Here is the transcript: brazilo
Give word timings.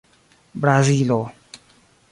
brazilo 0.61 1.21